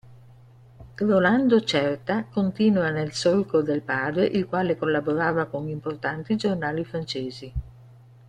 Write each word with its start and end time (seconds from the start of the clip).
Rolando 0.97 1.59
Certa 1.61 2.23
continua 2.33 2.89
nel 2.89 3.11
solco 3.11 3.61
del 3.61 3.83
padre 3.83 4.25
il 4.25 4.47
quale 4.47 4.75
collaborava 4.75 5.45
con 5.45 5.69
importanti 5.69 6.35
giornali 6.37 6.83
francesi. 6.83 7.53